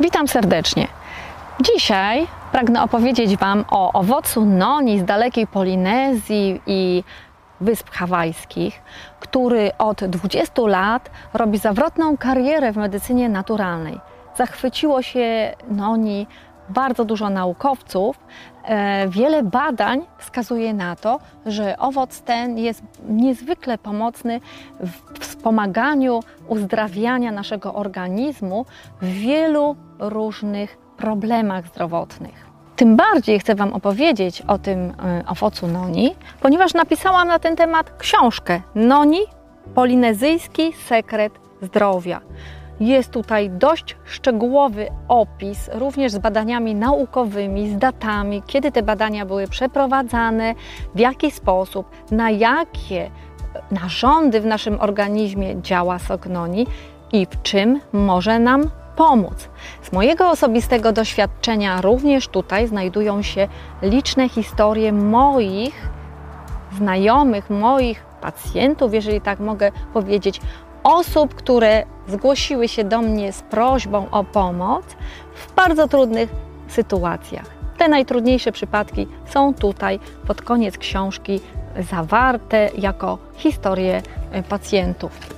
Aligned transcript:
Witam 0.00 0.28
serdecznie. 0.28 0.88
Dzisiaj 1.60 2.26
pragnę 2.52 2.82
opowiedzieć 2.82 3.36
Wam 3.36 3.64
o 3.70 3.92
owocu 3.92 4.46
noni 4.46 4.98
z 4.98 5.04
dalekiej 5.04 5.46
Polinezji 5.46 6.60
i 6.66 7.04
Wysp 7.60 7.90
Hawajskich, 7.90 8.82
który 9.20 9.70
od 9.78 10.04
20 10.04 10.62
lat 10.66 11.10
robi 11.34 11.58
zawrotną 11.58 12.16
karierę 12.16 12.72
w 12.72 12.76
medycynie 12.76 13.28
naturalnej. 13.28 14.00
Zachwyciło 14.36 15.02
się 15.02 15.54
noni 15.68 16.26
bardzo 16.68 17.04
dużo 17.04 17.30
naukowców. 17.30 18.18
E, 18.64 19.08
wiele 19.08 19.42
badań 19.42 20.02
wskazuje 20.18 20.74
na 20.74 20.96
to, 20.96 21.18
że 21.46 21.78
owoc 21.78 22.20
ten 22.20 22.58
jest 22.58 22.82
niezwykle 23.08 23.78
pomocny 23.78 24.40
w 24.80 25.20
wspomaganiu 25.20 26.20
uzdrawiania 26.48 27.32
naszego 27.32 27.74
organizmu 27.74 28.66
w 29.02 29.06
wielu 29.06 29.76
różnych 30.00 30.78
problemach 30.96 31.66
zdrowotnych. 31.66 32.50
Tym 32.76 32.96
bardziej 32.96 33.40
chcę 33.40 33.54
Wam 33.54 33.72
opowiedzieć 33.72 34.42
o 34.42 34.58
tym 34.58 34.78
e, 34.78 35.22
owocu 35.26 35.66
noni, 35.66 36.14
ponieważ 36.40 36.74
napisałam 36.74 37.28
na 37.28 37.38
ten 37.38 37.56
temat 37.56 37.96
książkę 37.98 38.60
Noni 38.74 39.20
Polinezyjski 39.74 40.72
sekret 40.72 41.32
zdrowia. 41.62 42.20
Jest 42.80 43.10
tutaj 43.10 43.50
dość 43.50 43.96
szczegółowy 44.04 44.88
opis, 45.08 45.70
również 45.72 46.12
z 46.12 46.18
badaniami 46.18 46.74
naukowymi, 46.74 47.70
z 47.70 47.78
datami, 47.78 48.42
kiedy 48.46 48.72
te 48.72 48.82
badania 48.82 49.26
były 49.26 49.48
przeprowadzane, 49.48 50.54
w 50.94 50.98
jaki 50.98 51.30
sposób, 51.30 51.86
na 52.10 52.30
jakie 52.30 53.10
narządy 53.70 54.40
w 54.40 54.46
naszym 54.46 54.80
organizmie 54.80 55.62
działa 55.62 55.98
sok 55.98 56.26
noni 56.26 56.66
i 57.12 57.26
w 57.26 57.42
czym 57.42 57.80
może 57.92 58.38
nam 58.38 58.70
pomóc. 59.00 59.48
Z 59.82 59.92
mojego 59.92 60.30
osobistego 60.30 60.92
doświadczenia 60.92 61.80
również 61.80 62.28
tutaj 62.28 62.66
znajdują 62.66 63.22
się 63.22 63.48
liczne 63.82 64.28
historie 64.28 64.92
moich 64.92 65.88
znajomych, 66.76 67.50
moich 67.50 68.04
pacjentów, 68.20 68.94
jeżeli 68.94 69.20
tak 69.20 69.40
mogę 69.40 69.72
powiedzieć, 69.92 70.40
osób, 70.82 71.34
które 71.34 71.84
zgłosiły 72.08 72.68
się 72.68 72.84
do 72.84 73.02
mnie 73.02 73.32
z 73.32 73.42
prośbą 73.42 74.06
o 74.10 74.24
pomoc 74.24 74.84
w 75.34 75.54
bardzo 75.54 75.88
trudnych 75.88 76.30
sytuacjach. 76.68 77.46
Te 77.78 77.88
najtrudniejsze 77.88 78.52
przypadki 78.52 79.06
są 79.26 79.54
tutaj 79.54 80.00
pod 80.26 80.42
koniec 80.42 80.78
książki 80.78 81.40
zawarte 81.90 82.70
jako 82.78 83.18
historie 83.36 84.02
e, 84.32 84.42
pacjentów. 84.42 85.29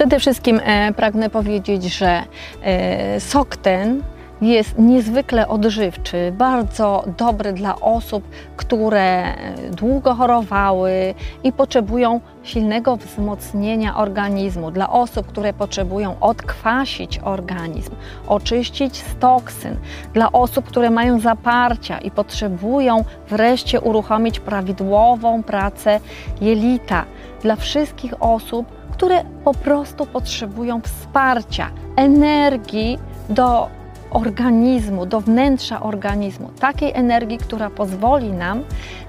Przede 0.00 0.20
wszystkim 0.20 0.60
e, 0.64 0.92
pragnę 0.92 1.30
powiedzieć, 1.30 1.84
że 1.84 2.22
e, 2.62 3.20
sok 3.20 3.56
ten 3.56 4.02
jest 4.40 4.78
niezwykle 4.78 5.48
odżywczy, 5.48 6.32
bardzo 6.38 7.04
dobry 7.18 7.52
dla 7.52 7.80
osób, 7.80 8.24
które 8.56 9.24
długo 9.70 10.14
chorowały 10.14 11.14
i 11.44 11.52
potrzebują 11.52 12.20
silnego 12.42 12.96
wzmocnienia 12.96 13.96
organizmu, 13.96 14.70
dla 14.70 14.90
osób, 14.90 15.26
które 15.26 15.52
potrzebują 15.52 16.20
odkwasić 16.20 17.18
organizm, 17.18 17.90
oczyścić 18.26 18.96
z 18.96 19.16
toksyn, 19.16 19.76
dla 20.14 20.32
osób, 20.32 20.64
które 20.64 20.90
mają 20.90 21.20
zaparcia 21.20 21.98
i 21.98 22.10
potrzebują 22.10 23.04
wreszcie 23.28 23.80
uruchomić 23.80 24.40
prawidłową 24.40 25.42
pracę 25.42 26.00
jelita, 26.40 27.04
dla 27.42 27.56
wszystkich 27.56 28.22
osób, 28.22 28.79
które 29.00 29.24
po 29.44 29.54
prostu 29.54 30.06
potrzebują 30.06 30.80
wsparcia, 30.80 31.70
energii 31.96 32.98
do 33.28 33.68
organizmu, 34.10 35.06
do 35.06 35.20
wnętrza 35.20 35.82
organizmu, 35.82 36.48
takiej 36.48 36.92
energii, 36.94 37.38
która 37.38 37.70
pozwoli 37.70 38.32
nam 38.32 38.64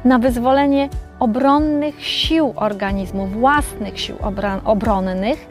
na 0.06 0.20
wyzwolenie 0.20 0.90
obronnych 1.20 2.06
sił 2.06 2.54
organizmu, 2.56 3.28
własnych 3.28 4.00
sił 4.00 4.16
obronnych 4.66 5.50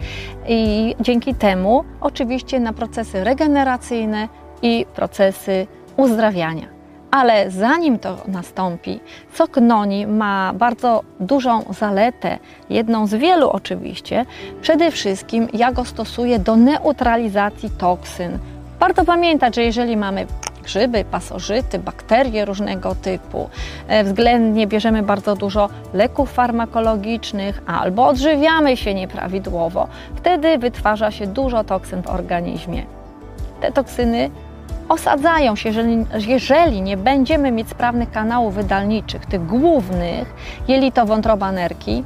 i 0.48 0.94
dzięki 1.00 1.34
temu 1.34 1.84
oczywiście 2.00 2.60
na 2.60 2.72
procesy 2.72 3.24
regeneracyjne 3.24 4.28
i 4.62 4.86
procesy 4.94 5.66
uzdrawiania. 5.96 6.79
Ale 7.10 7.50
zanim 7.50 7.98
to 7.98 8.16
nastąpi, 8.28 9.00
sok 9.34 9.56
noni 9.56 10.06
ma 10.06 10.52
bardzo 10.54 11.02
dużą 11.20 11.64
zaletę, 11.78 12.38
jedną 12.70 13.06
z 13.06 13.14
wielu 13.14 13.50
oczywiście. 13.50 14.26
Przede 14.62 14.90
wszystkim 14.90 15.48
ja 15.52 15.72
go 15.72 15.84
stosuję 15.84 16.38
do 16.38 16.56
neutralizacji 16.56 17.70
toksyn. 17.70 18.38
Warto 18.80 19.04
pamiętać, 19.04 19.54
że 19.54 19.62
jeżeli 19.64 19.96
mamy 19.96 20.26
grzyby, 20.62 21.04
pasożyty, 21.04 21.78
bakterie 21.78 22.44
różnego 22.44 22.94
typu, 22.94 23.48
e, 23.88 24.04
względnie 24.04 24.66
bierzemy 24.66 25.02
bardzo 25.02 25.36
dużo 25.36 25.68
leków 25.94 26.32
farmakologicznych 26.32 27.62
albo 27.66 28.06
odżywiamy 28.06 28.76
się 28.76 28.94
nieprawidłowo, 28.94 29.88
wtedy 30.14 30.58
wytwarza 30.58 31.10
się 31.10 31.26
dużo 31.26 31.64
toksyn 31.64 32.02
w 32.02 32.06
organizmie. 32.06 32.82
Te 33.60 33.72
toksyny 33.72 34.30
osadzają 34.90 35.56
się, 35.56 35.68
jeżeli, 35.68 36.06
jeżeli 36.26 36.82
nie 36.82 36.96
będziemy 36.96 37.50
mieć 37.50 37.68
sprawnych 37.68 38.10
kanałów 38.10 38.54
wydalniczych, 38.54 39.26
tych 39.26 39.46
głównych, 39.46 40.34
jelito 40.68 41.06
wątroba 41.06 41.52
nerki, 41.52 42.04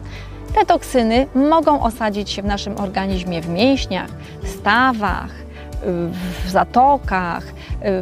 te 0.54 0.66
toksyny 0.66 1.26
mogą 1.34 1.82
osadzić 1.82 2.30
się 2.30 2.42
w 2.42 2.44
naszym 2.44 2.78
organizmie 2.78 3.42
w 3.42 3.48
mięśniach, 3.48 4.08
stawach, 4.44 5.30
w 6.44 6.50
zatokach, 6.50 7.44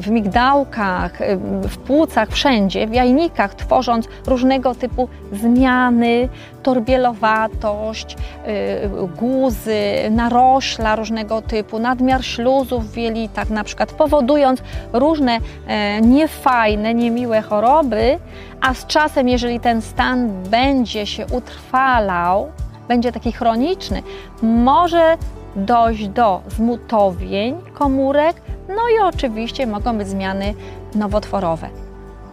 w 0.00 0.10
migdałkach, 0.10 1.18
w 1.62 1.78
płucach, 1.78 2.28
wszędzie, 2.28 2.86
w 2.86 2.94
jajnikach, 2.94 3.54
tworząc 3.54 4.08
różnego 4.26 4.74
typu 4.74 5.08
zmiany, 5.32 6.28
torbielowatość, 6.62 8.16
y, 8.16 9.16
guzy, 9.16 9.82
narośla 10.10 10.96
różnego 10.96 11.42
typu, 11.42 11.78
nadmiar 11.78 12.24
śluzów 12.24 12.92
w 12.92 12.96
jelitach, 12.96 13.50
na 13.50 13.64
przykład 13.64 13.92
powodując 13.92 14.62
różne 14.92 15.38
e, 15.66 16.00
niefajne, 16.00 16.94
niemiłe 16.94 17.42
choroby, 17.42 18.18
a 18.60 18.74
z 18.74 18.86
czasem, 18.86 19.28
jeżeli 19.28 19.60
ten 19.60 19.82
stan 19.82 20.42
będzie 20.50 21.06
się 21.06 21.26
utrwalał, 21.26 22.52
będzie 22.88 23.12
taki 23.12 23.32
chroniczny, 23.32 24.02
może 24.42 25.16
dojść 25.56 26.08
do 26.08 26.42
zmutowień 26.48 27.60
komórek, 27.74 28.42
no 28.68 28.82
i 28.96 29.00
oczywiście 29.00 29.66
mogą 29.66 29.98
być 29.98 30.08
zmiany 30.08 30.54
nowotworowe. 30.94 31.68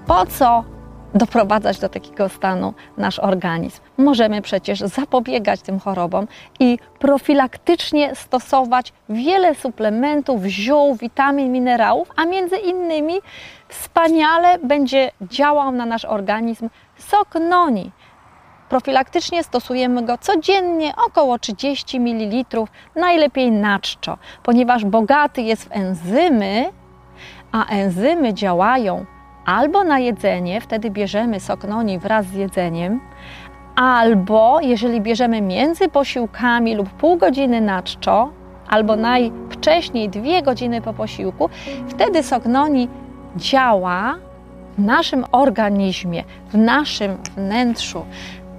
Po 0.08 0.26
co 0.26 0.64
doprowadzać 1.14 1.80
do 1.80 1.90
takiego 1.90 2.30
stanu 2.30 2.74
nasz 2.98 3.20
organizm? 3.20 3.82
Możemy 3.98 4.42
przecież 4.42 4.80
zapobiegać 4.80 5.62
tym 5.62 5.80
chorobom 5.80 6.28
i 6.60 6.80
profilaktycznie 7.00 8.16
stosować 8.16 8.94
wiele 9.10 9.56
suplementów, 9.56 10.44
ziół, 10.44 10.96
witamin, 10.96 11.52
minerałów, 11.52 12.12
a 12.16 12.26
między 12.26 12.58
innymi 12.58 13.14
wspaniale 13.68 14.60
będzie 14.60 15.12
działał 15.22 15.72
na 15.72 15.86
nasz 15.86 16.06
organizm 16.06 16.70
sok 16.98 17.36
noni. 17.50 17.92
Profilaktycznie 18.70 19.44
stosujemy 19.44 20.04
go 20.04 20.18
codziennie 20.18 20.94
około 21.08 21.40
30 21.40 22.00
ml, 22.00 22.66
najlepiej 22.96 23.52
na 23.52 23.80
czczo, 23.80 24.18
ponieważ 24.44 24.86
bogaty 24.86 25.42
jest 25.42 25.64
w 25.64 25.72
enzymy, 25.72 26.66
a 27.52 27.66
enzymy 27.66 28.34
działają 28.34 29.06
albo 29.46 29.84
na 29.84 30.00
jedzenie, 30.00 30.62
wtedy 30.62 30.90
bierzemy 30.90 31.40
sok 31.40 31.64
noni 31.64 32.00
wraz 32.00 32.26
z 32.26 32.34
jedzeniem, 32.34 33.00
albo 33.76 34.60
jeżeli 34.62 35.02
bierzemy 35.02 35.42
między 35.42 35.88
posiłkami 35.88 36.76
lub 36.76 36.90
pół 36.90 37.18
godziny 37.18 37.62
na 37.62 37.84
czczo, 37.84 38.30
albo 38.68 38.96
najwcześniej 38.96 40.10
dwie 40.10 40.44
godziny 40.44 40.82
po 40.82 40.94
posiłku, 40.94 41.50
wtedy 41.88 42.24
sok 42.24 42.46
noni 42.46 42.88
działa 43.36 44.16
w 44.78 44.82
naszym 44.82 45.26
organizmie, 45.32 46.24
w 46.50 46.58
naszym 46.58 47.18
wnętrzu. 47.36 48.06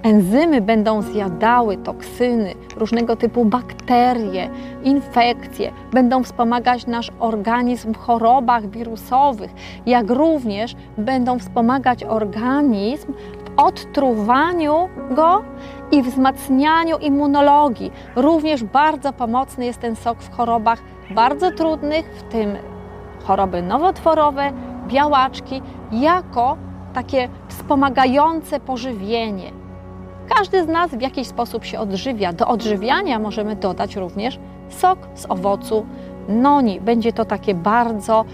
Enzymy 0.03 0.61
będą 0.61 1.01
zjadały 1.01 1.77
toksyny, 1.77 2.53
różnego 2.77 3.15
typu 3.15 3.45
bakterie, 3.45 4.49
infekcje, 4.83 5.71
będą 5.91 6.23
wspomagać 6.23 6.87
nasz 6.87 7.11
organizm 7.19 7.93
w 7.93 7.97
chorobach 7.97 8.69
wirusowych, 8.69 9.51
jak 9.85 10.09
również 10.09 10.75
będą 10.97 11.39
wspomagać 11.39 12.03
organizm 12.03 13.13
w 13.13 13.59
odtruwaniu 13.59 14.89
go 15.11 15.43
i 15.91 16.03
wzmacnianiu 16.03 16.97
immunologii. 16.97 17.91
Również 18.15 18.63
bardzo 18.63 19.13
pomocny 19.13 19.65
jest 19.65 19.79
ten 19.79 19.95
sok 19.95 20.21
w 20.21 20.31
chorobach 20.31 20.79
bardzo 21.11 21.51
trudnych, 21.51 22.05
w 22.05 22.23
tym 22.23 22.55
choroby 23.23 23.61
nowotworowe, 23.61 24.51
białaczki, 24.87 25.61
jako 25.91 26.57
takie 26.93 27.29
wspomagające 27.47 28.59
pożywienie. 28.59 29.60
Każdy 30.37 30.63
z 30.63 30.67
nas 30.67 30.91
w 30.91 31.01
jakiś 31.01 31.27
sposób 31.27 31.65
się 31.65 31.79
odżywia. 31.79 32.33
Do 32.33 32.47
odżywiania 32.47 33.19
możemy 33.19 33.55
dodać 33.55 33.95
również 33.95 34.39
sok 34.69 34.97
z 35.15 35.25
owocu 35.29 35.85
noni. 36.29 36.81
Będzie 36.81 37.13
to 37.13 37.25
takie 37.25 37.53
bardzo 37.53 38.25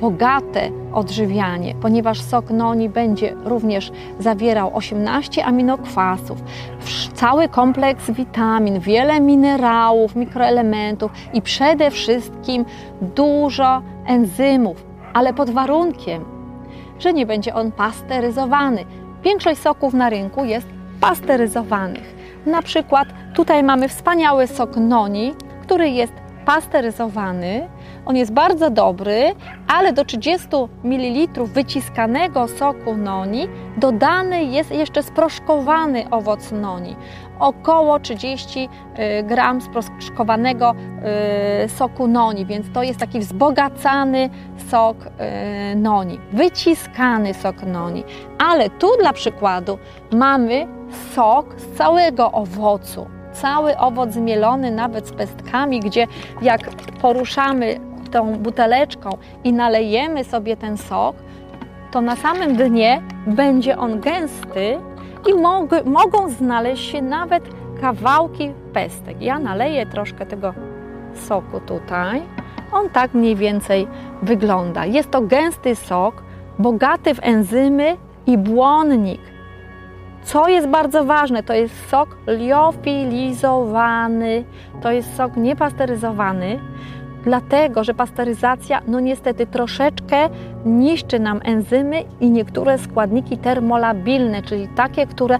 bogate 0.00 0.70
odżywianie, 0.92 1.74
ponieważ 1.82 2.20
sok 2.20 2.50
noni 2.50 2.88
będzie 2.88 3.34
również 3.44 3.92
zawierał 4.18 4.76
18 4.76 5.44
aminokwasów, 5.44 6.38
cały 7.14 7.48
kompleks 7.48 8.10
witamin, 8.10 8.80
wiele 8.80 9.20
minerałów, 9.20 10.16
mikroelementów 10.16 11.10
i 11.32 11.42
przede 11.42 11.90
wszystkim 11.90 12.64
dużo 13.00 13.82
enzymów, 14.06 14.86
ale 15.12 15.34
pod 15.34 15.50
warunkiem, 15.50 16.24
że 16.98 17.12
nie 17.12 17.26
będzie 17.26 17.54
on 17.54 17.72
pasteryzowany. 17.72 18.84
Większość 19.22 19.60
soków 19.60 19.94
na 19.94 20.10
rynku 20.10 20.44
jest 20.44 20.75
pasteryzowanych. 21.08 22.14
Na 22.46 22.62
przykład 22.62 23.08
tutaj 23.34 23.62
mamy 23.62 23.88
wspaniały 23.88 24.46
sok 24.46 24.76
noni, 24.76 25.34
który 25.62 25.90
jest 25.90 26.12
pasteryzowany. 26.44 27.68
On 28.06 28.16
jest 28.16 28.32
bardzo 28.32 28.70
dobry, 28.70 29.34
ale 29.68 29.92
do 29.92 30.04
30 30.04 30.48
ml 30.84 31.44
wyciskanego 31.44 32.48
soku 32.48 32.96
noni 32.96 33.48
dodany 33.76 34.44
jest 34.44 34.70
jeszcze 34.70 35.02
sproszkowany 35.02 36.10
owoc 36.10 36.52
noni. 36.52 36.96
Około 37.38 38.00
30 38.00 38.68
y, 38.98 39.22
gram 39.22 39.60
sproszkowanego 39.60 40.74
y, 41.64 41.68
soku 41.68 42.06
noni, 42.06 42.46
więc 42.46 42.66
to 42.72 42.82
jest 42.82 43.00
taki 43.00 43.20
wzbogacany 43.20 44.30
sok 44.70 44.96
y, 45.06 45.76
noni, 45.76 46.20
wyciskany 46.32 47.34
sok 47.34 47.62
noni. 47.62 48.04
Ale 48.38 48.70
tu 48.70 48.88
dla 49.00 49.12
przykładu 49.12 49.78
mamy 50.12 50.75
sok 51.14 51.54
z 51.56 51.76
całego 51.76 52.32
owocu 52.32 53.06
cały 53.32 53.78
owoc 53.78 54.12
zmielony, 54.12 54.70
nawet 54.70 55.08
z 55.08 55.12
pestkami, 55.12 55.80
gdzie 55.80 56.06
jak 56.42 56.60
poruszamy 57.02 57.80
tą 58.10 58.38
buteleczką 58.38 59.10
i 59.44 59.52
nalejemy 59.52 60.24
sobie 60.24 60.56
ten 60.56 60.76
sok, 60.76 61.16
to 61.92 62.00
na 62.00 62.16
samym 62.16 62.56
dnie 62.56 63.02
będzie 63.26 63.78
on 63.78 64.00
gęsty 64.00 64.78
i 65.26 65.34
mog 65.34 65.70
mogą 65.84 66.30
znaleźć 66.30 66.90
się 66.90 67.02
nawet 67.02 67.44
kawałki 67.80 68.52
pestek. 68.72 69.22
Ja 69.22 69.38
naleję 69.38 69.86
troszkę 69.86 70.26
tego 70.26 70.54
soku 71.14 71.60
tutaj. 71.60 72.22
On 72.72 72.90
tak 72.90 73.14
mniej 73.14 73.36
więcej 73.36 73.88
wygląda. 74.22 74.86
Jest 74.86 75.10
to 75.10 75.20
gęsty 75.20 75.74
sok, 75.74 76.22
bogaty 76.58 77.14
w 77.14 77.18
enzymy 77.22 77.96
i 78.26 78.38
błonnik 78.38 79.20
co 80.26 80.48
jest 80.48 80.68
bardzo 80.68 81.04
ważne, 81.04 81.42
to 81.42 81.54
jest 81.54 81.88
sok 81.88 82.16
liofilizowany, 82.26 84.44
to 84.82 84.92
jest 84.92 85.16
sok 85.16 85.36
niepasteryzowany, 85.36 86.60
dlatego 87.24 87.84
że 87.84 87.94
pasteryzacja, 87.94 88.82
no 88.88 89.00
niestety 89.00 89.46
troszeczkę 89.46 90.28
niszczy 90.64 91.18
nam 91.18 91.40
enzymy 91.44 92.02
i 92.20 92.30
niektóre 92.30 92.78
składniki 92.78 93.38
termolabilne, 93.38 94.42
czyli 94.42 94.68
takie, 94.68 95.06
które 95.06 95.38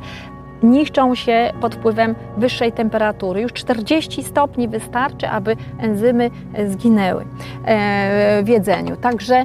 niszczą 0.62 1.14
się 1.14 1.52
pod 1.60 1.74
wpływem 1.74 2.14
wyższej 2.36 2.72
temperatury. 2.72 3.40
Już 3.40 3.52
40 3.52 4.22
stopni 4.22 4.68
wystarczy, 4.68 5.28
aby 5.28 5.56
enzymy 5.78 6.30
zginęły 6.66 7.24
e, 7.64 8.42
w 8.42 8.48
jedzeniu. 8.48 8.96
Także 8.96 9.44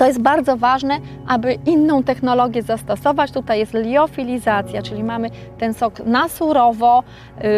to 0.00 0.06
jest 0.06 0.22
bardzo 0.22 0.56
ważne, 0.56 0.98
aby 1.26 1.58
inną 1.66 2.02
technologię 2.02 2.62
zastosować. 2.62 3.30
Tutaj 3.30 3.58
jest 3.58 3.74
liofilizacja, 3.74 4.82
czyli 4.82 5.04
mamy 5.04 5.30
ten 5.58 5.74
sok 5.74 5.98
na 5.98 6.28
surowo, 6.28 7.02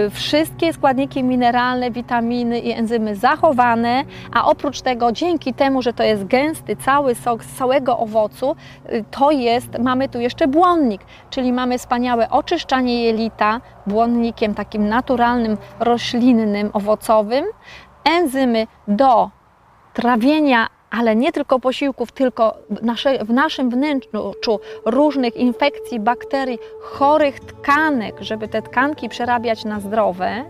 y, 0.07 0.11
wszystkie 0.11 0.73
składniki 0.73 1.23
mineralne, 1.23 1.91
witaminy 1.91 2.59
i 2.59 2.73
enzymy 2.73 3.17
zachowane, 3.17 4.05
a 4.33 4.47
oprócz 4.47 4.81
tego 4.81 5.13
dzięki 5.13 5.55
temu, 5.55 5.83
że 5.83 5.93
to 5.93 6.03
jest 6.03 6.25
gęsty 6.25 6.77
cały 6.77 7.15
sok 7.15 7.45
z 7.45 7.57
całego 7.57 7.99
owocu, 7.99 8.57
y, 8.93 9.05
to 9.11 9.31
jest, 9.31 9.79
mamy 9.79 10.09
tu 10.09 10.21
jeszcze 10.21 10.49
błonnik, 10.49 11.01
czyli 11.31 11.53
mamy 11.53 11.79
wspaniałe 11.79 12.31
oczyszczanie 12.31 13.05
jelita 13.05 13.61
błonnikiem 13.87 14.55
takim 14.55 14.89
naturalnym, 14.89 15.57
roślinnym, 15.81 16.71
owocowym, 16.73 17.45
enzymy 18.05 18.67
do 18.89 19.31
trawienia 19.95 20.82
ale 20.93 21.17
nie 21.17 21.33
tylko 21.33 21.61
posiłków, 21.61 22.13
tylko 22.13 22.55
nasze, 22.83 23.25
w 23.25 23.31
naszym 23.31 23.71
wnętrzu 23.71 24.61
różnych 24.85 25.37
infekcji, 25.37 26.01
bakterii, 26.01 26.59
chorych 26.81 27.41
tkanek, 27.41 28.15
żeby 28.21 28.49
te 28.49 28.63
tkanki 28.63 29.09
przerabiać 29.09 29.65
na 29.65 29.81
zdrowe. 29.81 30.45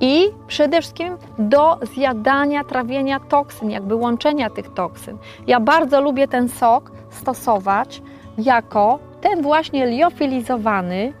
I 0.00 0.24
przede 0.46 0.80
wszystkim 0.80 1.16
do 1.38 1.78
zjadania, 1.94 2.64
trawienia 2.64 3.20
toksyn, 3.20 3.70
jakby 3.70 3.94
łączenia 3.94 4.50
tych 4.50 4.74
toksyn. 4.74 5.18
Ja 5.46 5.60
bardzo 5.60 6.00
lubię 6.00 6.28
ten 6.28 6.48
sok 6.48 6.92
stosować 7.10 8.02
jako 8.38 8.98
ten 9.20 9.42
właśnie 9.42 9.86
liofilizowany, 9.86 11.12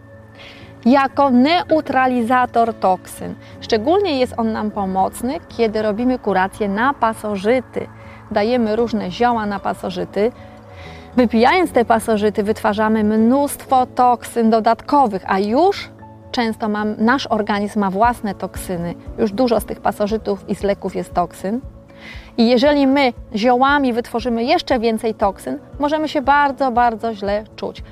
jako 0.84 1.30
neutralizator 1.30 2.74
toksyn. 2.74 3.34
Szczególnie 3.60 4.18
jest 4.18 4.34
on 4.36 4.52
nam 4.52 4.70
pomocny, 4.70 5.34
kiedy 5.48 5.82
robimy 5.82 6.18
kurację 6.18 6.68
na 6.68 6.94
pasożyty 6.94 7.86
dajemy 8.30 8.76
różne 8.76 9.10
zioła 9.10 9.46
na 9.46 9.60
pasożyty. 9.60 10.32
Wypijając 11.16 11.72
te 11.72 11.84
pasożyty, 11.84 12.42
wytwarzamy 12.42 13.04
mnóstwo 13.04 13.86
toksyn 13.86 14.50
dodatkowych, 14.50 15.22
a 15.26 15.38
już 15.38 15.88
często 16.32 16.68
mam, 16.68 16.94
nasz 16.98 17.26
organizm 17.26 17.80
ma 17.80 17.90
własne 17.90 18.34
toksyny. 18.34 18.94
Już 19.18 19.32
dużo 19.32 19.60
z 19.60 19.64
tych 19.64 19.80
pasożytów 19.80 20.48
i 20.48 20.54
z 20.54 20.62
leków 20.62 20.96
jest 20.96 21.14
toksyn. 21.14 21.60
I 22.38 22.48
jeżeli 22.48 22.86
my 22.86 23.12
ziołami 23.34 23.92
wytworzymy 23.92 24.44
jeszcze 24.44 24.78
więcej 24.78 25.14
toksyn, 25.14 25.58
możemy 25.78 26.08
się 26.08 26.22
bardzo, 26.22 26.72
bardzo 26.72 27.14
źle 27.14 27.44
czuć. 27.56 27.82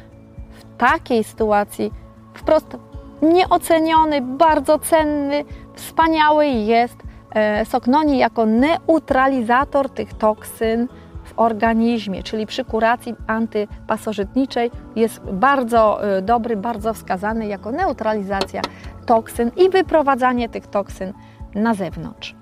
W 0.50 0.79
takiej 0.79 1.25
sytuacji 1.25 1.93
wprost 2.35 2.76
nieoceniony, 3.23 4.20
bardzo 4.20 4.79
cenny, 4.79 5.44
wspaniały 5.75 6.46
jest 6.46 7.08
Soknoni 7.65 8.19
jako 8.19 8.47
neutralizator 8.47 9.91
tych 9.91 10.15
toksyn 10.15 10.89
w 11.25 11.33
organizmie, 11.37 12.23
czyli 12.23 12.47
przy 12.47 12.65
kuracji 12.65 13.15
antypasożytniczej 13.27 14.71
jest 14.97 15.21
bardzo 15.21 16.05
e, 16.17 16.23
dobry, 16.23 16.57
bardzo 16.57 16.95
wskazany 16.95 17.47
jako 17.47 17.73
neutralizacja 17.73 18.63
toksyn 19.07 19.51
i 19.57 19.71
wyprowadzanie 19.71 20.49
tych 20.49 20.67
toksyn 20.67 21.13
na 21.55 21.75
zewnątrz. 21.75 22.35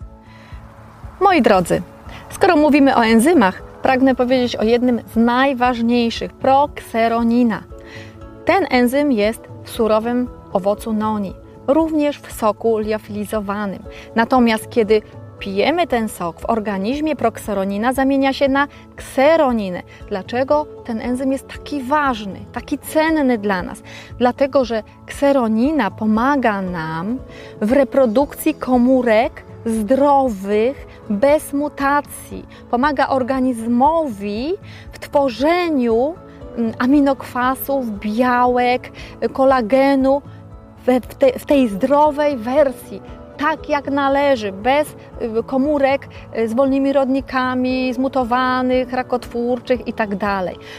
Moi 1.20 1.42
drodzy, 1.42 1.82
skoro 2.30 2.56
mówimy 2.56 2.96
o 2.96 3.04
enzymach, 3.04 3.62
pragnę 3.62 4.14
powiedzieć 4.14 4.56
o 4.56 4.62
jednym 4.62 5.00
z 5.12 5.16
najważniejszych 5.16 6.32
prokseronina. 6.32 7.62
Ten 8.44 8.66
enzym 8.70 9.12
jest 9.12 9.48
w 9.64 9.70
surowym 9.70 10.28
owocu 10.52 10.92
noni 10.92 11.34
również 11.66 12.18
w 12.18 12.32
soku 12.32 12.78
liofilizowanym. 12.78 13.82
Natomiast 14.14 14.70
kiedy 14.70 15.02
pijemy 15.38 15.86
ten 15.86 16.08
sok, 16.08 16.40
w 16.40 16.44
organizmie 16.44 17.16
prokseronina 17.16 17.92
zamienia 17.92 18.32
się 18.32 18.48
na 18.48 18.68
kseroninę. 18.96 19.82
Dlaczego 20.08 20.66
ten 20.84 21.00
enzym 21.00 21.32
jest 21.32 21.48
taki 21.48 21.82
ważny, 21.82 22.40
taki 22.52 22.78
cenny 22.78 23.38
dla 23.38 23.62
nas? 23.62 23.82
Dlatego, 24.18 24.64
że 24.64 24.82
kseronina 25.06 25.90
pomaga 25.90 26.62
nam 26.62 27.18
w 27.60 27.72
reprodukcji 27.72 28.54
komórek 28.54 29.46
zdrowych, 29.66 30.86
bez 31.10 31.52
mutacji. 31.52 32.46
Pomaga 32.70 33.08
organizmowi 33.08 34.54
w 34.92 34.98
tworzeniu 34.98 36.14
mm, 36.56 36.72
aminokwasów, 36.78 37.98
białek, 37.98 38.92
kolagenu, 39.32 40.22
w, 40.86 41.14
te, 41.14 41.38
w 41.38 41.46
tej 41.46 41.68
zdrowej 41.68 42.36
wersji, 42.36 43.02
tak 43.36 43.68
jak 43.68 43.90
należy, 43.90 44.52
bez 44.52 44.88
y, 45.38 45.42
komórek 45.46 46.08
y, 46.38 46.48
z 46.48 46.54
wolnymi 46.54 46.92
rodnikami, 46.92 47.94
zmutowanych, 47.94 48.92
rakotwórczych 48.92 49.88
i 49.88 49.92
tak. 49.92 50.10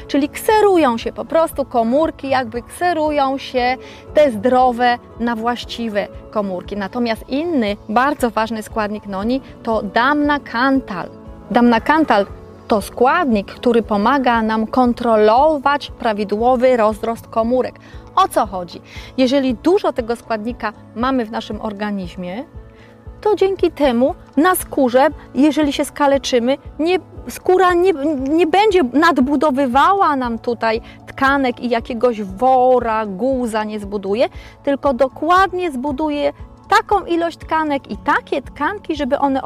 Czyli 0.08 0.30
kserują 0.30 0.98
się 0.98 1.14
po 1.14 1.26
prostu 1.26 1.66
komórki, 1.66 2.30
jakby 2.30 2.62
kserują 2.62 3.38
się 3.38 3.78
te 4.14 4.32
zdrowe 4.32 4.98
na 5.20 5.36
właściwe 5.36 6.08
komórki. 6.32 6.78
Natomiast 6.78 7.30
inny, 7.30 7.78
bardzo 7.90 8.30
ważny 8.30 8.64
składnik 8.64 9.06
noni 9.06 9.42
to 9.64 9.82
damna 9.82 10.40
kantal. 10.40 12.26
To 12.68 12.82
składnik, 12.82 13.48
który 13.48 13.84
pomaga 13.84 14.42
nam 14.42 14.68
kontrolować 14.68 15.92
prawidłowy 15.92 16.78
rozrost 16.78 17.28
komórek. 17.28 17.80
O 18.16 18.28
co 18.28 18.46
chodzi? 18.46 18.82
Jeżeli 19.18 19.56
dużo 19.56 19.94
tego 19.94 20.16
składnika 20.16 20.74
mamy 20.96 21.26
w 21.26 21.32
naszym 21.32 21.62
organizmie, 21.62 22.44
to 23.22 23.36
dzięki 23.36 23.72
temu 23.72 24.16
na 24.38 24.56
skórze, 24.56 25.08
jeżeli 25.36 25.74
się 25.74 25.86
skaleczymy, 25.86 26.58
nie, 26.80 27.00
skóra 27.30 27.74
nie, 27.74 27.94
nie 28.30 28.48
będzie 28.48 28.84
nadbudowywała 28.94 30.16
nam 30.16 30.40
tutaj 30.40 30.82
tkanek 31.08 31.60
i 31.60 31.70
jakiegoś 31.70 32.24
wora, 32.24 33.06
guza 33.06 33.64
nie 33.64 33.80
zbuduje, 33.80 34.30
tylko 34.64 34.94
dokładnie 34.94 35.72
zbuduje 35.72 36.34
taką 36.70 37.06
ilość 37.06 37.38
tkanek 37.38 37.92
i 37.92 37.98
takie 37.98 38.42
tkanki, 38.42 38.96
żeby 38.96 39.20
one 39.20 39.42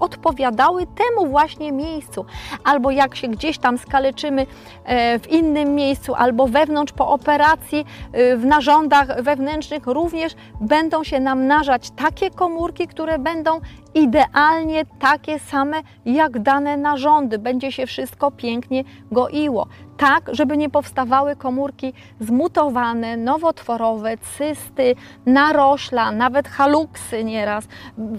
odpowiadały 0.00 0.86
temu 0.86 1.30
właśnie 1.30 1.72
miejscu. 1.72 2.24
Albo 2.64 2.90
jak 2.90 3.16
się 3.16 3.28
gdzieś 3.28 3.58
tam 3.58 3.78
skaleczymy 3.78 4.46
e, 4.84 5.18
w 5.18 5.30
innym 5.30 5.74
miejscu, 5.74 6.14
albo 6.14 6.46
wewnątrz 6.46 6.92
po 6.92 7.08
operacji, 7.08 7.86
e, 8.12 8.36
w 8.36 8.44
narządach 8.44 9.22
wewnętrznych 9.22 9.86
również 9.86 10.32
będą 10.60 11.04
się 11.04 11.20
namnażać 11.20 11.90
takie 11.90 12.30
komórki, 12.30 12.88
które 12.88 13.18
będą 13.18 13.60
idealnie 13.96 14.84
takie 14.98 15.38
same 15.38 15.76
jak 16.04 16.38
dane 16.38 16.76
narządy. 16.76 17.38
Będzie 17.38 17.72
się 17.72 17.86
wszystko 17.86 18.30
pięknie 18.30 18.84
goiło. 19.12 19.66
Tak, 19.96 20.30
żeby 20.32 20.56
nie 20.56 20.70
powstawały 20.70 21.36
komórki 21.36 21.92
zmutowane, 22.20 23.16
nowotworowe, 23.16 24.18
cysty, 24.18 24.94
narośla, 25.26 26.12
nawet 26.12 26.48
haluksy 26.48 27.24
nieraz. 27.24 27.68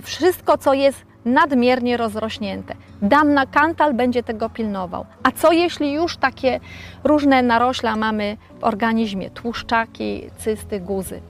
Wszystko, 0.03 0.57
co 0.57 0.73
jest 0.73 1.05
nadmiernie 1.25 1.97
rozrośnięte. 1.97 2.75
Damna 3.01 3.45
kantal 3.45 3.93
będzie 3.93 4.23
tego 4.23 4.49
pilnował. 4.49 5.05
A 5.23 5.31
co 5.31 5.51
jeśli 5.51 5.93
już 5.93 6.17
takie 6.17 6.59
różne 7.03 7.41
narośla 7.41 7.95
mamy 7.95 8.37
w 8.59 8.63
organizmie? 8.63 9.29
Tłuszczaki, 9.29 10.29
cysty, 10.37 10.79
guzy. 10.79 11.21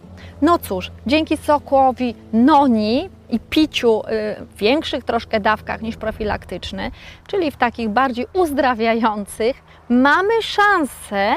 No 0.42 0.58
cóż, 0.58 0.92
dzięki 1.08 1.38
sokowi 1.38 2.16
noni 2.34 3.10
i 3.30 3.40
piciu 3.40 4.02
y, 4.02 4.46
w 4.46 4.58
większych 4.58 5.04
troszkę 5.04 5.40
dawkach 5.40 5.82
niż 5.82 5.96
profilaktyczne, 5.96 6.92
czyli 7.28 7.52
w 7.52 7.58
takich 7.58 7.90
bardziej 7.90 8.26
uzdrawiających, 8.34 9.64
mamy 9.90 10.42
szansę 10.42 11.36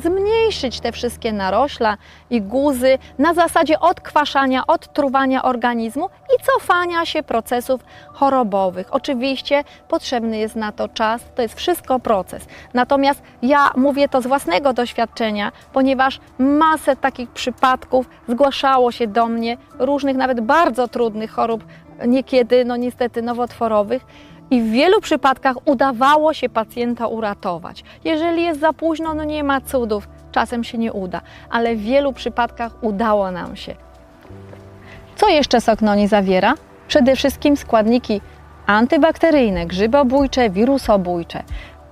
zmniejszyć 0.00 0.80
te 0.80 0.92
wszystkie 0.92 1.32
narośla 1.32 1.96
i 2.30 2.42
guzy 2.42 2.98
na 3.18 3.34
zasadzie 3.34 3.80
odkwaszania, 3.80 4.66
odtruwania 4.66 5.42
organizmu 5.42 6.06
i 6.06 6.44
cofania 6.44 7.06
się 7.06 7.22
procesów 7.22 7.80
chorobowych. 8.12 8.86
Oczywiście 8.90 9.64
potrzebny 9.88 10.38
jest 10.38 10.56
na 10.56 10.72
to 10.72 10.88
czas, 10.88 11.22
to 11.34 11.42
jest 11.42 11.54
wszystko 11.54 11.98
proces. 11.98 12.46
Natomiast 12.74 13.22
ja 13.42 13.70
mówię 13.76 14.08
to 14.08 14.22
z 14.22 14.26
własnego 14.26 14.72
doświadczenia, 14.72 15.52
ponieważ 15.72 16.20
masę 16.38 16.96
takich 16.96 17.30
przypadków 17.30 18.08
zgłaszało 18.28 18.92
się 18.92 19.06
do 19.06 19.26
mnie, 19.26 19.56
różnych 19.78 20.16
nawet 20.16 20.40
bardzo 20.40 20.88
trudnych 20.88 21.30
chorób, 21.30 21.64
niekiedy 22.06 22.64
no 22.64 22.76
niestety 22.76 23.22
nowotworowych, 23.22 24.06
i 24.50 24.62
w 24.62 24.70
wielu 24.70 25.00
przypadkach 25.00 25.56
udawało 25.64 26.34
się 26.34 26.48
pacjenta 26.48 27.06
uratować. 27.06 27.84
Jeżeli 28.04 28.42
jest 28.42 28.60
za 28.60 28.72
późno, 28.72 29.14
no 29.14 29.24
nie 29.24 29.44
ma 29.44 29.60
cudów, 29.60 30.08
czasem 30.32 30.64
się 30.64 30.78
nie 30.78 30.92
uda, 30.92 31.20
ale 31.50 31.76
w 31.76 31.80
wielu 31.80 32.12
przypadkach 32.12 32.72
udało 32.80 33.30
nam 33.30 33.56
się. 33.56 33.74
Co 35.16 35.28
jeszcze 35.28 35.60
sok 35.60 35.82
noni 35.82 36.08
zawiera? 36.08 36.54
Przede 36.88 37.16
wszystkim 37.16 37.56
składniki 37.56 38.20
antybakteryjne, 38.66 39.66
grzybobójcze, 39.66 40.50
wirusobójcze. 40.50 41.42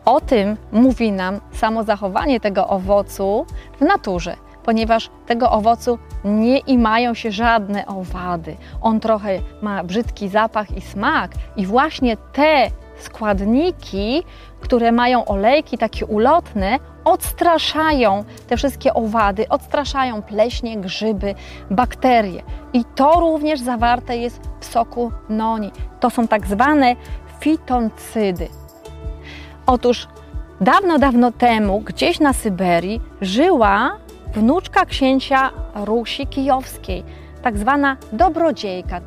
O 0.04 0.20
tym 0.20 0.56
mówi 0.72 1.12
nam 1.12 1.40
samo 1.52 1.84
zachowanie 1.84 2.40
tego 2.40 2.68
owocu 2.68 3.46
w 3.80 3.80
naturze 3.80 4.36
ponieważ 4.64 5.10
tego 5.26 5.50
owocu 5.50 5.98
nie 6.24 6.58
imają 6.58 7.14
się 7.14 7.30
żadne 7.30 7.86
owady. 7.86 8.56
On 8.82 9.00
trochę 9.00 9.38
ma 9.62 9.84
brzydki 9.84 10.28
zapach 10.28 10.76
i 10.76 10.80
smak 10.80 11.30
i 11.56 11.66
właśnie 11.66 12.16
te 12.16 12.70
składniki, 12.98 14.22
które 14.60 14.92
mają 14.92 15.24
olejki 15.24 15.78
takie 15.78 16.06
ulotne, 16.06 16.78
odstraszają 17.04 18.24
te 18.48 18.56
wszystkie 18.56 18.94
owady, 18.94 19.48
odstraszają 19.48 20.22
pleśnie, 20.22 20.76
grzyby, 20.76 21.34
bakterie. 21.70 22.42
I 22.72 22.84
to 22.94 23.20
również 23.20 23.60
zawarte 23.60 24.16
jest 24.16 24.40
w 24.60 24.64
soku 24.64 25.12
noni. 25.28 25.70
To 26.00 26.10
są 26.10 26.28
tak 26.28 26.46
zwane 26.46 26.96
fitoncydy. 27.40 28.48
Otóż 29.66 30.08
dawno, 30.60 30.98
dawno 30.98 31.32
temu, 31.32 31.80
gdzieś 31.80 32.20
na 32.20 32.32
Syberii, 32.32 33.00
żyła 33.20 33.96
wnuczka 34.34 34.86
księcia 34.86 35.50
Rusi 35.74 36.26
Kijowskiej, 36.26 37.04
tak 37.42 37.58
zwana 37.58 37.96
dobrodziejka. 38.12 39.00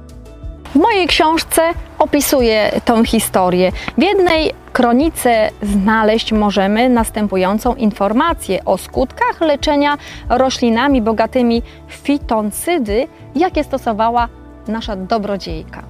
W 0.72 0.75
mojej 0.75 1.07
książce 1.07 1.62
opisuję 2.00 2.81
tą 2.86 3.03
historię. 3.03 3.72
W 3.98 4.03
jednej 4.03 4.51
kronice 4.74 5.50
znaleźć 5.62 6.31
możemy 6.31 6.89
następującą 6.89 7.75
informację 7.75 8.65
o 8.65 8.77
skutkach 8.77 9.41
leczenia 9.41 9.98
roślinami 10.29 11.01
bogatymi 11.01 11.62
w 11.88 11.93
fitoncydy, 11.93 13.07
jakie 13.36 13.63
stosowała 13.63 14.27
nasza 14.67 14.96
dobrodziejka. 14.96 15.84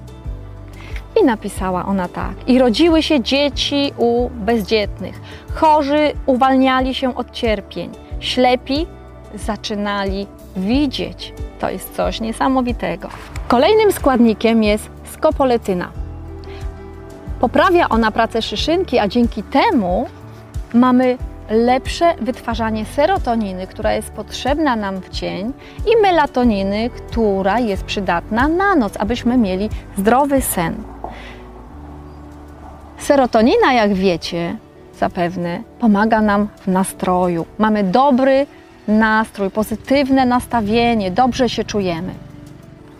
I 1.20 1.24
napisała 1.24 1.86
ona 1.86 2.08
tak: 2.08 2.34
I 2.46 2.58
rodziły 2.58 3.02
się 3.02 3.20
dzieci 3.20 3.92
u 3.96 4.30
bezdzietnych, 4.30 5.20
chorzy 5.54 6.12
uwalniali 6.26 6.94
się 6.94 7.14
od 7.14 7.30
cierpień, 7.30 7.90
ślepi 8.20 8.86
zaczynali 9.34 10.26
widzieć. 10.56 11.34
To 11.60 11.70
jest 11.70 11.94
coś 11.94 12.20
niesamowitego. 12.20 13.08
Kolejnym 13.48 13.92
składnikiem 13.92 14.62
jest 14.62 14.90
skopoletyna. 15.12 15.90
Poprawia 17.40 17.88
ona 17.88 18.10
pracę 18.10 18.42
szyszynki, 18.42 18.98
a 18.98 19.08
dzięki 19.08 19.42
temu 19.42 20.06
mamy 20.74 21.18
lepsze 21.50 22.14
wytwarzanie 22.20 22.84
serotoniny, 22.84 23.66
która 23.66 23.92
jest 23.92 24.10
potrzebna 24.10 24.76
nam 24.76 25.00
w 25.00 25.10
dzień, 25.10 25.52
i 25.86 26.02
melatoniny, 26.02 26.90
która 26.90 27.58
jest 27.58 27.84
przydatna 27.84 28.48
na 28.48 28.74
noc, 28.74 28.92
abyśmy 28.98 29.36
mieli 29.36 29.68
zdrowy 29.96 30.42
sen. 30.42 30.82
Serotonina, 32.98 33.72
jak 33.72 33.94
wiecie, 33.94 34.56
zapewne 34.98 35.62
pomaga 35.80 36.20
nam 36.20 36.48
w 36.60 36.66
nastroju. 36.66 37.46
Mamy 37.58 37.84
dobry 37.84 38.46
nastrój, 38.88 39.50
pozytywne 39.50 40.26
nastawienie, 40.26 41.10
dobrze 41.10 41.48
się 41.48 41.64
czujemy. 41.64 42.12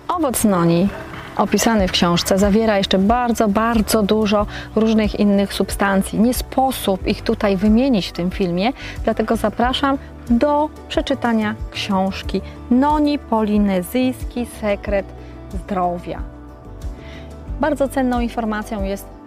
Owoc 0.08 0.44
noni 0.44 0.88
opisany 1.36 1.88
w 1.88 1.92
książce 1.92 2.38
zawiera 2.38 2.78
jeszcze 2.78 2.98
bardzo, 2.98 3.48
bardzo 3.48 4.02
dużo 4.02 4.46
różnych 4.76 5.20
innych 5.20 5.52
substancji. 5.52 6.20
Nie 6.20 6.34
sposób 6.34 7.06
ich 7.06 7.22
tutaj 7.22 7.56
wymienić 7.56 8.08
w 8.08 8.12
tym 8.12 8.30
filmie, 8.30 8.72
dlatego 9.04 9.36
zapraszam 9.36 9.98
do 10.30 10.68
przeczytania 10.88 11.54
książki 11.70 12.40
Noni 12.70 13.18
Polinezyjski 13.18 14.46
Sekret 14.60 15.06
Zdrowia. 15.52 16.22
Bardzo 17.60 17.88
cenną 17.88 18.20
informacją 18.20 18.82
jest 18.84 19.17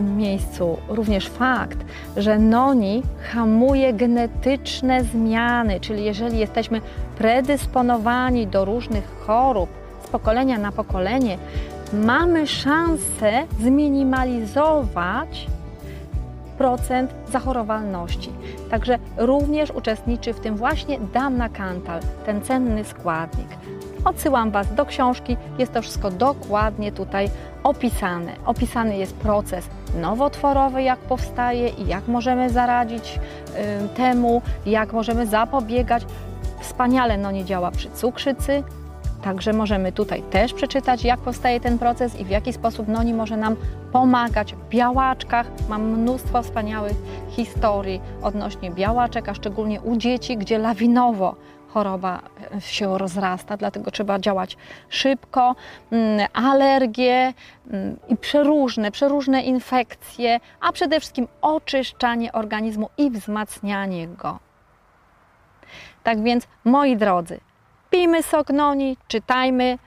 tym 0.00 0.16
miejscu 0.16 0.78
również 0.88 1.28
fakt, 1.28 1.78
że 2.16 2.38
noni 2.38 3.02
hamuje 3.32 3.92
genetyczne 3.92 5.04
zmiany, 5.04 5.80
czyli 5.80 6.04
jeżeli 6.04 6.38
jesteśmy 6.38 6.80
predysponowani 7.18 8.46
do 8.46 8.64
różnych 8.64 9.20
chorób 9.26 9.70
z 10.04 10.08
pokolenia 10.08 10.58
na 10.58 10.72
pokolenie, 10.72 11.38
mamy 11.92 12.46
szansę 12.46 13.46
zminimalizować 13.60 15.46
procent 16.58 17.10
zachorowalności. 17.32 18.30
Także 18.70 18.98
również 19.16 19.70
uczestniczy 19.70 20.32
w 20.32 20.40
tym 20.40 20.56
właśnie 20.56 20.98
Damna 21.14 21.48
Cantal, 21.48 22.00
ten 22.26 22.42
cenny 22.42 22.84
składnik. 22.84 23.48
Odsyłam 24.04 24.50
Was 24.50 24.74
do 24.74 24.86
książki, 24.86 25.36
jest 25.58 25.72
to 25.72 25.82
wszystko 25.82 26.10
dokładnie 26.10 26.92
tutaj 26.92 27.30
opisane. 27.62 28.32
Opisany 28.46 28.96
jest 28.96 29.14
proces 29.14 29.68
nowotworowy, 29.94 30.82
jak 30.82 30.98
powstaje 30.98 31.68
i 31.68 31.86
jak 31.86 32.08
możemy 32.08 32.50
zaradzić 32.50 33.18
temu, 33.96 34.42
jak 34.66 34.92
możemy 34.92 35.26
zapobiegać. 35.26 36.06
Wspaniale 36.60 37.18
no 37.18 37.30
nie 37.30 37.44
działa 37.44 37.70
przy 37.70 37.90
cukrzycy, 37.90 38.62
Także 39.22 39.52
możemy 39.52 39.92
tutaj 39.92 40.22
też 40.22 40.52
przeczytać, 40.52 41.04
jak 41.04 41.20
powstaje 41.20 41.60
ten 41.60 41.78
proces 41.78 42.20
i 42.20 42.24
w 42.24 42.30
jaki 42.30 42.52
sposób 42.52 42.88
noni 42.88 43.14
może 43.14 43.36
nam 43.36 43.56
pomagać 43.92 44.54
w 44.54 44.68
białaczkach. 44.68 45.46
Mam 45.68 45.82
mnóstwo 45.82 46.42
wspaniałych 46.42 46.96
historii 47.28 48.00
odnośnie 48.22 48.70
białaczek, 48.70 49.28
a 49.28 49.34
szczególnie 49.34 49.80
u 49.80 49.96
dzieci, 49.96 50.36
gdzie 50.36 50.58
lawinowo 50.58 51.34
choroba 51.72 52.20
się 52.60 52.98
rozrasta, 52.98 53.56
dlatego 53.56 53.90
trzeba 53.90 54.18
działać 54.18 54.56
szybko. 54.88 55.54
Mm, 55.90 56.28
alergie 56.32 57.32
mm, 57.70 57.96
i 58.08 58.16
przeróżne, 58.16 58.90
przeróżne 58.90 59.42
infekcje, 59.42 60.40
a 60.60 60.72
przede 60.72 61.00
wszystkim 61.00 61.28
oczyszczanie 61.42 62.32
organizmu 62.32 62.88
i 62.98 63.10
wzmacnianie 63.10 64.08
go. 64.08 64.38
Tak 66.02 66.22
więc, 66.22 66.46
moi 66.64 66.96
drodzy, 66.96 67.40
pijmy 67.90 68.22
sok 68.22 68.50
noni, 68.50 68.96
czytajmy 69.08 69.78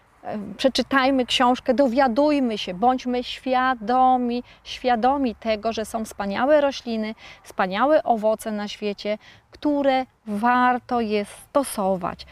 przeczytajmy 0.57 1.25
książkę, 1.25 1.73
dowiadujmy 1.73 2.57
się, 2.57 2.73
bądźmy 2.73 3.23
świadomi, 3.23 4.43
świadomi 4.63 5.35
tego, 5.35 5.73
że 5.73 5.85
są 5.85 6.05
wspaniałe 6.05 6.61
rośliny, 6.61 7.15
wspaniałe 7.43 8.03
owoce 8.03 8.51
na 8.51 8.67
świecie, 8.67 9.17
które 9.51 10.05
warto 10.25 11.01
jest 11.01 11.31
stosować. 11.31 12.25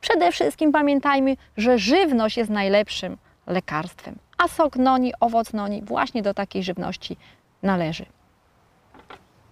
Przede 0.00 0.32
wszystkim 0.32 0.72
pamiętajmy, 0.72 1.36
że 1.56 1.78
żywność 1.78 2.36
jest 2.36 2.50
najlepszym 2.50 3.16
lekarstwem, 3.46 4.18
a 4.38 4.48
sok 4.48 4.76
noni, 4.76 5.12
owoc 5.20 5.52
noni 5.52 5.82
właśnie 5.82 6.22
do 6.22 6.34
takiej 6.34 6.62
żywności 6.62 7.16
należy. 7.62 8.06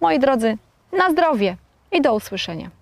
Moi 0.01 0.19
drodzy, 0.19 0.57
na 0.91 1.09
zdrowie 1.09 1.57
i 1.91 2.01
do 2.01 2.15
usłyszenia. 2.15 2.78